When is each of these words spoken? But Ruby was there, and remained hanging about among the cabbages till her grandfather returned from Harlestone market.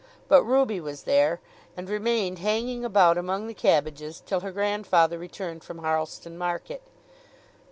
But 0.27 0.41
Ruby 0.41 0.79
was 0.81 1.03
there, 1.03 1.41
and 1.77 1.87
remained 1.87 2.39
hanging 2.39 2.83
about 2.83 3.19
among 3.19 3.45
the 3.45 3.53
cabbages 3.53 4.23
till 4.25 4.39
her 4.39 4.51
grandfather 4.51 5.19
returned 5.19 5.63
from 5.63 5.77
Harlestone 5.77 6.39
market. 6.39 6.81